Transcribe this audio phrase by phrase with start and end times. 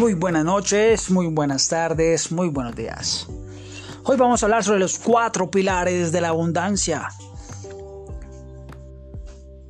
[0.00, 3.28] Muy buenas noches, muy buenas tardes, muy buenos días.
[4.04, 7.10] Hoy vamos a hablar sobre los cuatro pilares de la abundancia.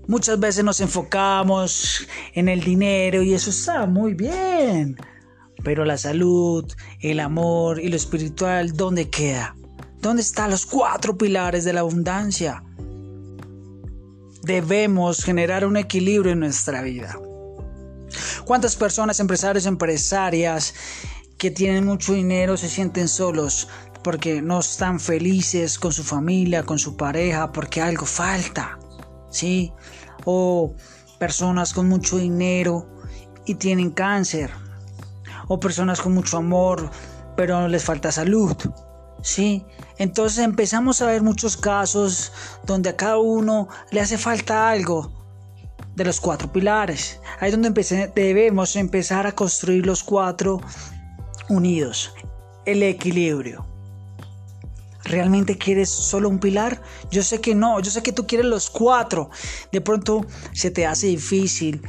[0.06, 4.96] Muchas veces nos enfocamos en el dinero y eso está muy bien.
[5.64, 6.64] Pero la salud,
[7.00, 9.56] el amor y lo espiritual, ¿dónde queda?
[9.98, 12.62] ¿Dónde están los cuatro pilares de la abundancia?
[14.44, 17.18] Debemos generar un equilibrio en nuestra vida.
[18.50, 20.74] ¿Cuántas personas, empresarios, empresarias
[21.38, 23.68] que tienen mucho dinero se sienten solos
[24.02, 28.76] porque no están felices con su familia, con su pareja, porque algo falta?
[29.30, 29.72] ¿Sí?
[30.24, 30.74] O
[31.20, 32.90] personas con mucho dinero
[33.46, 34.50] y tienen cáncer.
[35.46, 36.90] O personas con mucho amor,
[37.36, 38.56] pero les falta salud.
[39.22, 39.64] ¿sí?
[39.96, 42.32] Entonces empezamos a ver muchos casos
[42.66, 45.19] donde a cada uno le hace falta algo
[46.00, 47.20] de los cuatro pilares.
[47.40, 50.62] Ahí es donde debemos empezar a construir los cuatro
[51.50, 52.14] unidos.
[52.64, 53.66] El equilibrio.
[55.04, 56.80] ¿Realmente quieres solo un pilar?
[57.10, 59.28] Yo sé que no, yo sé que tú quieres los cuatro.
[59.72, 61.82] De pronto se te hace difícil,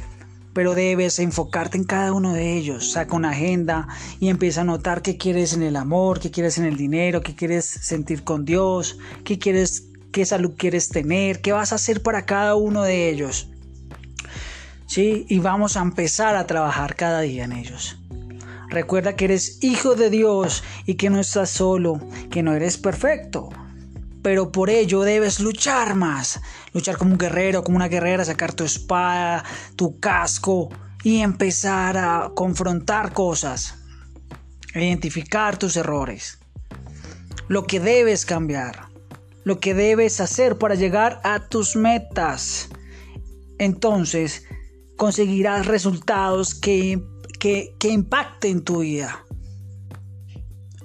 [0.52, 2.92] pero debes enfocarte en cada uno de ellos.
[2.92, 3.88] Saca una agenda
[4.20, 7.34] y empieza a notar qué quieres en el amor, qué quieres en el dinero, qué
[7.34, 12.26] quieres sentir con Dios, qué quieres, qué salud quieres tener, qué vas a hacer para
[12.26, 13.48] cada uno de ellos.
[14.92, 15.24] ¿Sí?
[15.30, 17.96] Y vamos a empezar a trabajar cada día en ellos.
[18.68, 21.98] Recuerda que eres hijo de Dios y que no estás solo,
[22.30, 23.48] que no eres perfecto.
[24.20, 26.42] Pero por ello debes luchar más.
[26.74, 29.44] Luchar como un guerrero, como una guerrera, sacar tu espada,
[29.76, 30.68] tu casco
[31.02, 33.78] y empezar a confrontar cosas.
[34.74, 36.38] Identificar tus errores.
[37.48, 38.88] Lo que debes cambiar.
[39.44, 42.68] Lo que debes hacer para llegar a tus metas.
[43.58, 44.44] Entonces,
[44.96, 47.02] conseguirás resultados que,
[47.38, 49.24] que, impacten tu vida.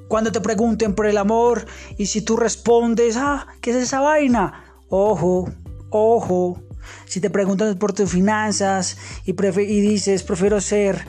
[0.07, 1.65] Cuando te pregunten por el amor
[1.97, 4.63] y si tú respondes, ah, ¿qué es esa vaina?
[4.89, 5.49] Ojo,
[5.89, 6.63] ojo.
[7.05, 11.05] Si te preguntan por tus finanzas y, y dices, prefiero ser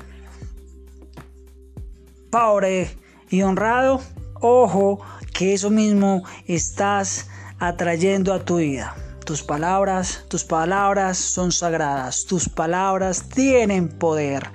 [2.31, 2.91] pobre
[3.31, 4.01] y honrado,
[4.41, 5.01] ojo,
[5.33, 7.29] que eso mismo estás
[7.59, 8.97] atrayendo a tu vida.
[9.29, 14.49] Tus palabras, tus palabras son sagradas, tus palabras tienen poder.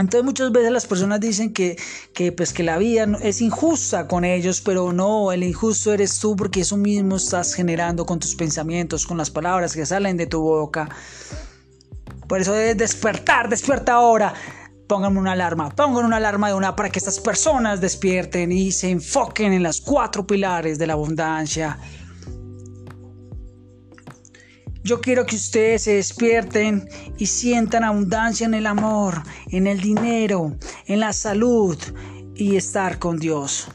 [0.00, 1.78] Entonces muchas veces las personas dicen que,
[2.12, 6.34] que, pues que la vida es injusta con ellos, pero no, el injusto eres tú
[6.34, 10.40] porque eso mismo estás generando con tus pensamientos, con las palabras que salen de tu
[10.40, 10.88] boca.
[12.26, 14.34] Por eso debes despertar, despierta ahora.
[14.88, 18.90] Pónganme una alarma, pongan una alarma de una para que estas personas despierten y se
[18.90, 21.78] enfoquen en las cuatro pilares de la abundancia,
[24.88, 26.88] yo quiero que ustedes se despierten
[27.18, 30.56] y sientan abundancia en el amor, en el dinero,
[30.86, 31.76] en la salud
[32.34, 33.68] y estar con Dios.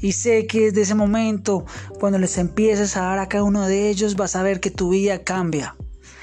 [0.00, 1.66] Y sé que desde ese momento,
[2.00, 4.88] cuando les empieces a dar a cada uno de ellos, vas a ver que tu
[4.88, 5.76] vida cambia,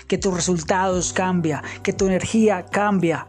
[0.07, 3.27] que tus resultados cambia, que tu energía cambia,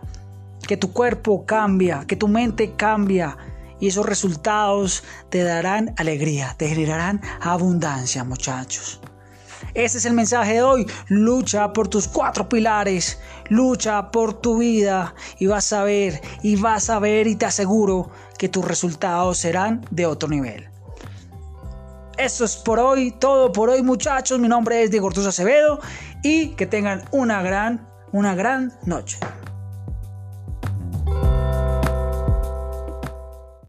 [0.67, 3.37] que tu cuerpo cambia, que tu mente cambia.
[3.79, 9.03] Y esos resultados te darán alegría, te generarán abundancia, muchachos.
[9.75, 10.87] Ese es el mensaje de hoy.
[11.09, 13.19] Lucha por tus cuatro pilares.
[13.49, 18.09] Lucha por tu vida y vas a ver y vas a ver y te aseguro
[18.39, 20.69] que tus resultados serán de otro nivel.
[22.17, 24.39] Eso es por hoy, todo por hoy muchachos.
[24.39, 25.81] Mi nombre es Diego Ortuz Acevedo
[26.23, 29.19] y que tengan una gran, una gran noche.